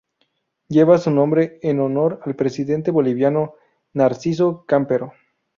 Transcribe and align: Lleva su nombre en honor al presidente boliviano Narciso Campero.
Lleva 0.67 0.97
su 0.97 1.11
nombre 1.11 1.59
en 1.61 1.79
honor 1.79 2.21
al 2.25 2.35
presidente 2.35 2.89
boliviano 2.89 3.53
Narciso 3.93 4.65
Campero. 4.65 5.13